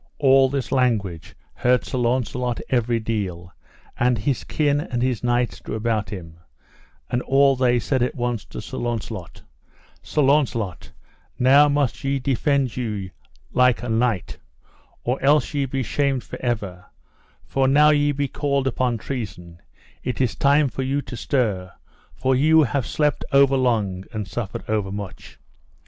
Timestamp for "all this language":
0.17-1.35